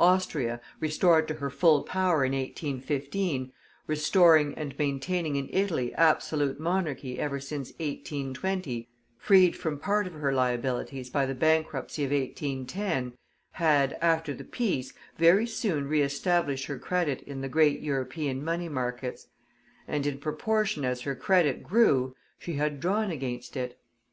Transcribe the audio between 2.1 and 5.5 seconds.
in 1815 restoring and maintaining in